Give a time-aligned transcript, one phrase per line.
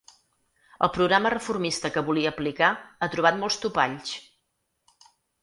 [0.85, 4.17] El programa reformista que volia aplicar ha trobat molts topalls.